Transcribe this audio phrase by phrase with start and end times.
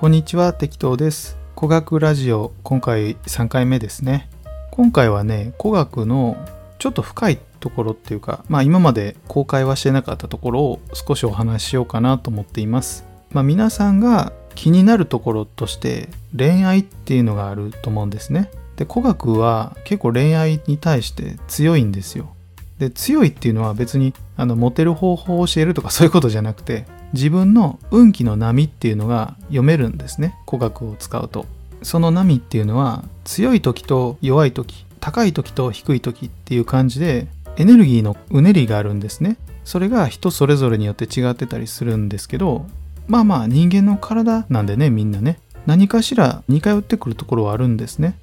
[0.00, 1.36] こんにちは、適当です。
[1.54, 4.30] 古学ラジオ、今回3回目ですね。
[4.70, 6.38] 今回はね、古学の
[6.78, 13.04] ちょっと深いところっていうか、まあ今まで公開はしてなかったところを少しお話ししようかなと思っています。
[13.30, 18.50] まあ皆さんが気になるところとして恋愛っていうのがあると思うんですね。
[18.76, 22.30] で、古学は結構恋愛に対して強いんですよ。
[22.78, 30.36] で強いっていうのは別にあのモテる方法を教えるとかそういうことじゃなくて自分の運気の波っていうのが読めるんですね。
[30.46, 31.46] 古学を使うと。
[31.82, 39.36] その波っていうのは強い時と弱い時高い時と低い時っていう感じでエネルギーのうねりがあるんですね。
[39.64, 42.66] それが人それぞれによって違ってたりするんですけど
[43.08, 45.40] まあまあ人間の体なんでねみんなね。
[45.66, 48.18] 何かしら似通ってくるところはあるんですね。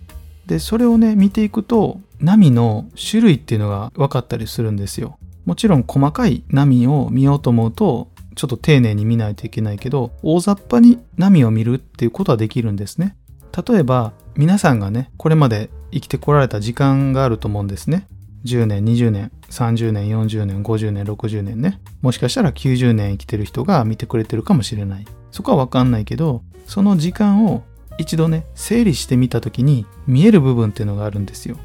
[0.46, 5.18] でそれをね見ていくと波の種類っていうのが分かったりするんですよ。
[5.46, 13.18] もちろん細かい波を見ようと思うとちょっと丁寧に見ないといけないけど大雑把に波を見るっていうことはできるんですね。
[13.68, 18.08] 例えば皆さんがねこれまで生きてこられた時間があると思うんですね。
[18.46, 21.82] 10年20年30年40年50年60年ね。
[22.02, 25.06] もしかしたら90年生きてる人が見てくれてるかもしれない。
[25.32, 27.64] そこは分かんないけどその時間を
[27.98, 31.58] 一度ね整理してみた時に見える部分っていうのがあるんですよ。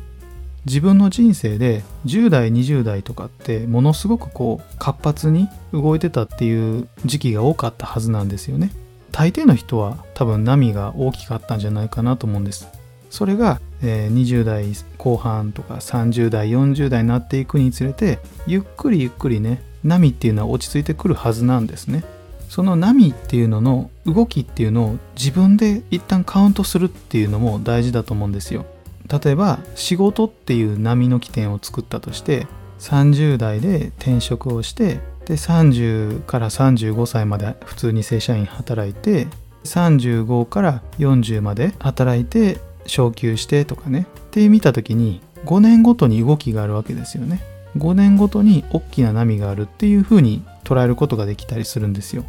[0.65, 8.71] 自分の人生で10代20代とかってものすごくこう活発に動いてたっていう時期が多かったはずなんですよね。
[9.11, 12.69] 大抵の人は多分波が大きかったんじゃないかなと思うんです。
[13.11, 14.65] それが、えー20代
[14.97, 22.05] 後半とか30代40代になっていくにつれてゆっくりゆっくりね波っていうのは落ち着いてくるはずなんですね。
[22.49, 28.67] その波っていうのの動きっていうのを自分で一旦カウントするっていうのも大事だと思うんですよ。
[29.13, 32.47] 例えば仕事っていう波の起点を作ったとして
[32.79, 39.29] 30代で転職をしてで30から35歳まで普通に正社員働いて
[39.65, 44.07] 35から40まで働いて昇給してとかね。
[44.19, 47.43] って見た時に5年ごとに動きがあるわけですよね。
[47.77, 52.25] 5年ごとに大きな波があるっていう風に捉えることができたりするんですよ。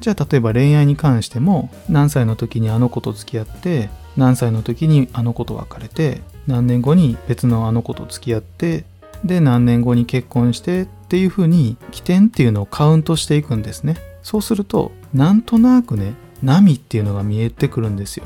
[0.00, 8.84] じゃあ例えば恋愛に関しても何歳の時にあの子と付き合って何歳の時にあの子と別れて何年後に別のあの子と付き合って
[9.24, 13.96] で何年後に結婚してっていう風に起点っていうのをカウントしていくんですね。
[14.22, 18.24] そうするとなんとなくね波っていうのが見えてくるんですよ。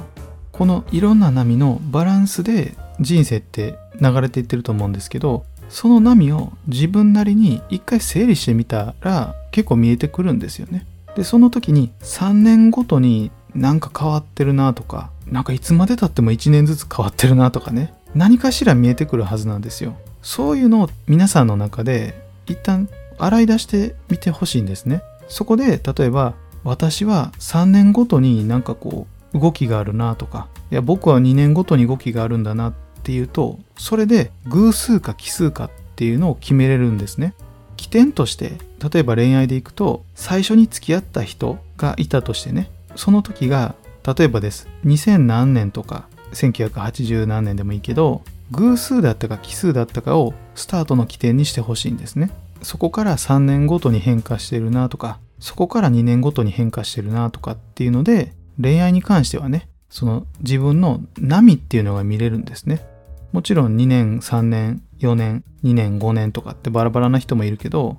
[0.52, 10.86] このいろんな波のバランスで人生って流れていってると思うんですけどその波を自分なりに一回整理してみたら結構見えてくるんですよね。
[11.16, 19.96] でその時に3年ごとになんか変わってるなとかなんかいつまでたっても1年ずつ変わってるなとかね何かしら見えてくるはずなんですよ。
[20.22, 22.14] そういうのを皆さんの中で
[22.46, 22.88] 一旦
[23.18, 25.02] 洗い出してみてほしいんですね。
[25.28, 26.34] そこで例えば
[26.64, 37.34] 私は3年ごとになんかこう動きがあるなとかいや僕は2年ごとに動きがあるんだなっていうとそれで偶数か奇数かっていうのを決めれるんですね。
[37.80, 38.58] 起点として
[38.92, 43.74] 例えば恋愛でいくと最初に付き合った人がいたとしてねその時が
[44.06, 52.30] 例えばです2000何年とか1980何年でもいいけど偶数だったか奇数だったかをスタートの起点にしてほしいんですね。
[52.60, 62.84] そこから3年ごとに変化してるなとかそこから2年ごとに変化してるなとかっていうので恋愛に関してはねその自分の波っていうのが見れるんですね。
[63.32, 67.96] もちろん2年3年4年2年5年とかってバラバラな人もいるけど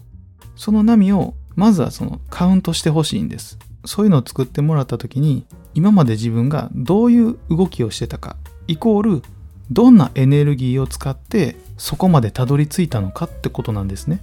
[0.56, 3.57] その波をまずはそのカウントしてほしいんです。
[3.85, 9.23] そういうのを作ってもらった時に今まで自分がどういう動きをしてたかイコール
[9.72, 14.22] どんなエネルギーを使ってそこまでたどり着いたのかってことなんですね。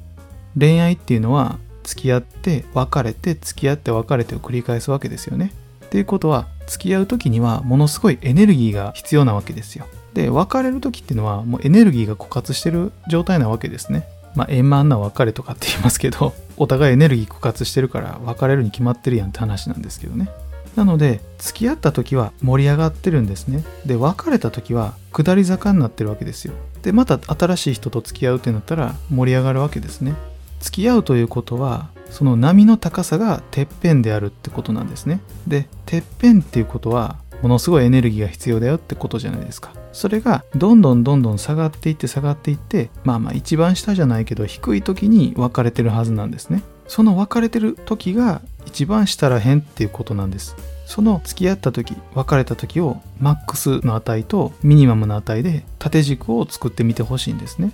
[0.58, 5.52] 恋愛っていうのは付き合って別れて付き合って別れてを繰り返すわけですよね。
[5.86, 9.86] っていうことは付き合う時にはものすごいエネルギーが必要なわけですよ。
[10.18, 14.04] で別れる時っていうのはもうエネルギーが枯渇してる状態なわけですね。
[14.34, 20.28] まあ円満な別れとかって言いますけど お互いエネルギー枯渇してるから別れるに決まってるやんって話なんですけどね。
[20.74, 23.62] なので付き合った時は盛り上がってるんですね。
[23.86, 26.54] で別れた時は下り坂になってるわけですよ。
[26.82, 30.14] でまた新しい人と付き合うってなったら盛り上がるわけですね。
[30.58, 35.20] 付き合うということはその波の高さがてっぺんであるってことなんですね。
[35.46, 39.70] でてっぺんっていうことはものすごいエネルギーが必要だよってことじゃないですか。
[39.98, 46.62] それがどんどんどんどん下がっていって下がっていってまあまあ一番下じゃないけど低い時に分かれてるはずなんですね。
[46.86, 50.54] その分かれてる時が一番下らへんっていうことなんです。
[50.86, 57.72] その付き合った時別れた時をマックスの値とミニマムの値で縦軸を作ってみてほしいんですね。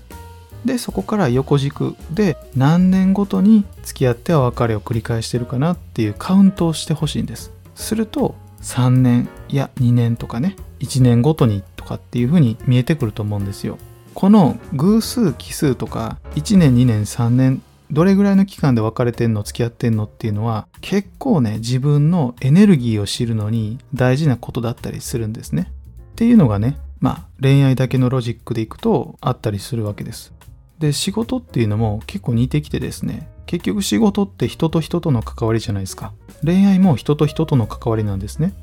[0.64, 7.52] でそこから横軸で何年ごとに付き合っては別れを繰り返してるかなっていうカウントをしてほしいんです。
[7.74, 13.78] すると3年や2年とかね1年ごとにとかっていう風に見えてくると思うんですよ。
[14.14, 25.70] この偶数奇数とか1年2年3年どれぐらいの期間で別れてんの付き合ってんのっていうのは結構ね自分のエネルギーを知るのに大事なことだったりするんですね。
[26.12, 30.32] っていうのがねまあ恋愛だけのロジックでいくとあったりするわけです。
[30.78, 36.12] で仕事っていうのも結構似てきてですね結局仕事って人と人との関わりじゃないですか
[36.44, 38.54] 恋愛も人と人との関わりなんですね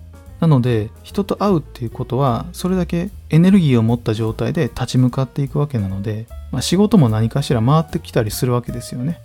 [0.42, 9.22] なので人と会うっていうことはそれだけエネルギーを持った状態で立ち向かっていくわけなので、まあ、仕事も何かしら回ってきたりするわけですよね。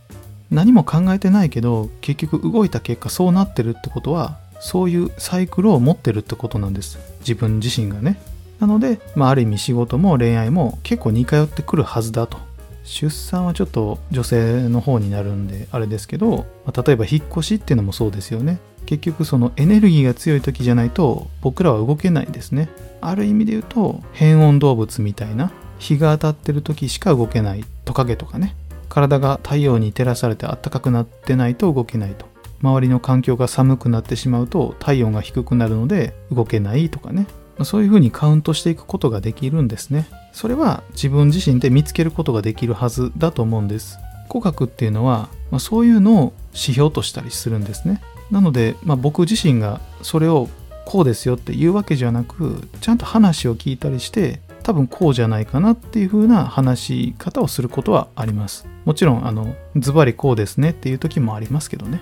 [0.51, 6.99] 何も考えてないけど結局動いた結果そうなってるってことはそういうサイクルを持ってるってことなんです。
[7.21, 8.21] 自分自身がね。
[8.61, 12.39] なので、まあ、ある意味仕事も恋愛も結構似通ってくるはずだと。
[12.85, 18.59] 出産はちょっと女性の方になるんであれですけど、まあ、例えば引っ越しっていうのもそうですよね。
[18.87, 22.69] 結局そのエネルギーが強い時じゃないと僕らは動けないですね。
[23.01, 28.57] ある意味で言うと変温動物みたいな日が当たってる時しか動けないトカゲとかね。
[28.89, 32.27] 体が太陽に照らされて暖かくなってないと動けないと。
[32.63, 37.27] 周りの環境が寒くなってしまうと体温が低くなるので動けないとかね。
[37.65, 40.09] そういうふうにカウントしていくことができるんですね。
[40.33, 43.99] それは自分自身で見つけることができるはずだと思うんです。
[44.29, 48.03] 語学っていうのは、まあ、そういうのを指標としたりするんですね。
[48.31, 50.49] なので、まあ、僕自身がそれを
[50.85, 58.67] こうですよっていうわけじゃなくちゃんと話を聞いたりして多分こうじゃないかなっていう風な話し方をすることはあります。
[58.85, 62.01] もちろんあのズバリこうですねっていう時もありますけどね。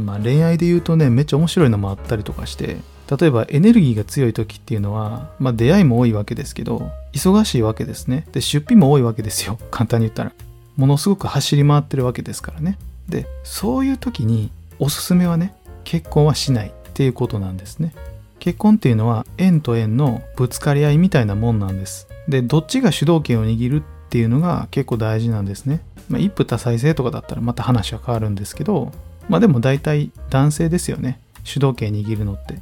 [0.00, 2.78] まあ、恋愛で言うとねめっちゃ面白いのもあったりとかして
[3.18, 8.26] 例えばエネルギーが強い時っていうのは、まあ、出会いも多いわけですけど忙しいわけですね。
[8.32, 9.58] で出費も多いわけですよ。
[9.70, 10.32] 簡単に言ったら。
[10.76, 12.78] ものすごく走り回ってるわけですからね。
[13.08, 15.54] でそういう時におすすめはね
[15.84, 17.94] 結婚はしないっていうことなんですね。
[18.38, 22.08] 結婚っていうのは縁と縁のぶつかり合いみたいなもんなんです。
[22.28, 28.92] でどっちが主導権を握るっていうのが結構大事なんですね、まあ、一夫多妻制とかだったらまた話は変わるんですけど
[29.28, 31.20] まあでも大体男性ですよね。
[31.42, 32.54] 主導権握るのって。
[32.54, 32.58] っ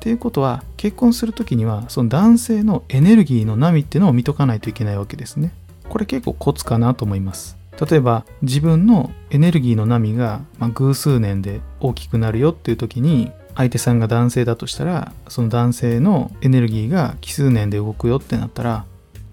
[0.00, 5.52] ていうことは結婚する時にはその男性のエネルギーの波っていうのを見とかないといけないわけですね。
[5.88, 7.57] これ結構コツかなと思います。
[7.80, 18.84] 例えば自分のエネルギーの波が、ま偶数年で大きくなるよっていう時に相手さんが男性だとしたらその男性のエネルギーが奇数年で動くよってなったら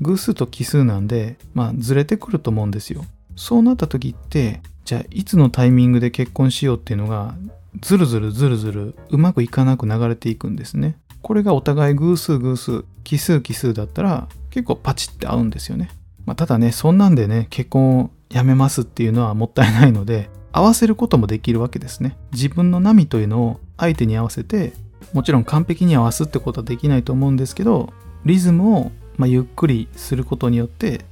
[0.01, 3.05] 偶数と奇数なんで、まあ、ずれてくると思うんですよ。
[3.35, 7.35] そうなった時ってじゃあいつのタイミングで結婚しようっていうのが
[7.81, 10.97] ずるずるずるずるうまくいかなく流れていくんですね。
[11.21, 15.89] これがお互い偶数偶数奇数奇数だったら結構パチって合うんですよね。
[16.25, 22.17] まあ、ただねそんなんでね結婚をやめますっていうのはもったいないので合わせることもできるわけですね。
[22.33, 24.73] 自分の波というのを相手に合わせて
[25.13, 27.93] もちろん完璧に合わすってことはできないと思うんですけど
[28.25, 31.05] リズムをまゆっくりすることによって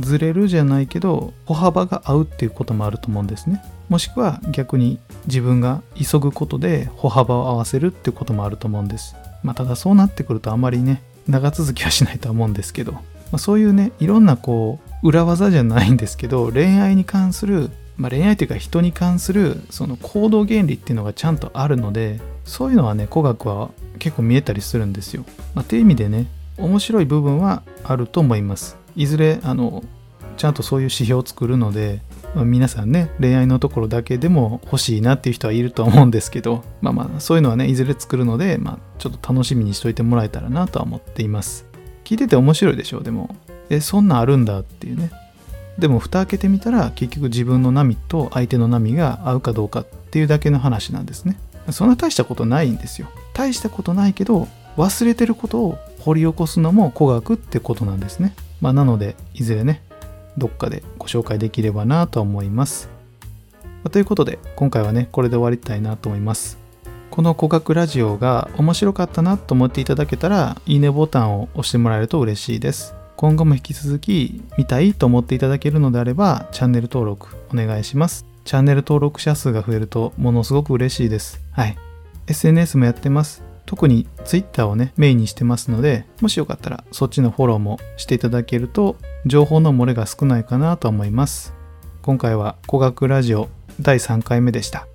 [0.00, 3.62] ずれるじゃないけど歩幅が合うっていうこともあると思うんですね。
[3.88, 9.14] もしくは逆に自分が急ぐことで歩幅を合わせるってこともあると思うんです。
[9.44, 12.98] まあ、ただそうなってくるとあまりね長続きはしないとは思うんですけど、
[13.32, 25.24] まあ、そういうねいろんなこう裏技じゃないんですけど恋愛に関する、まあ、恋愛というか人に関するその行動原理っていうのがちゃんとあるのでそういうのはね古学は結構見えたりするんですよ。
[25.54, 26.26] まあ、っていう意味でね
[26.58, 28.76] 面白い部分はあると思います。
[28.96, 29.82] いずれあの
[30.36, 32.00] ちゃんとそういう指標を作るので
[32.34, 41.66] まあ、皆さんね恋愛のところだけでも欲しいなっていう人はいると思うんですけどまあまあそういうのはねいずれ作るので、まあ、ちょっと楽しみにしといてもらえたらなとは思っています
[42.04, 43.00] 聞いてて面白いでしょ？
[43.00, 43.34] でも。
[43.70, 45.10] えそんなんあるんだっていうね。
[45.78, 51.36] でも蓋開けてみたら結局自分の波と相手の波が合うかどうかっていうだけの話なんですね。
[51.70, 53.08] そんな大したことないんですよ。
[53.32, 58.34] 大したことないけど忘れてることを掘り起こすのも古学ってことなんですね。
[58.60, 59.82] まあなのでいずれね
[60.36, 62.90] どっかでご紹介できればなと思います。
[63.90, 66.58] ということで今回はねこれで終わりたいなと思います。
[67.14, 72.96] この古学ラジオが面白かったなと思っていただけたらいいねボタンを押してもらえると嬉しいです。
[73.14, 78.26] 今後も引き続き見たいと思っていただけるのであればチャンネル登録お願いします。
[78.44, 81.40] チャンネル登録者数が増えるとものすごく嬉しいです。
[81.52, 81.76] はい。
[82.26, 83.44] SNS もやってます。
[83.64, 91.54] 特に Twitter をね、メインにしてますので、もしよかったらそっちのフォローもしていただけると、情報の漏れが少ないかなと思います。
[92.02, 94.88] 今回は古学ラジオ第3回目でした。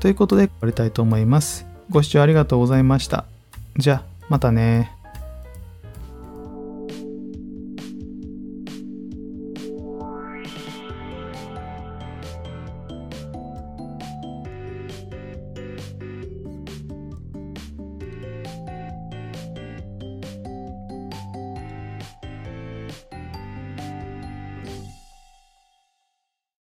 [0.00, 1.66] ということで終わりたいと思います。
[1.90, 3.26] ご視聴ありがとうございました。
[3.76, 4.92] じゃあ、またね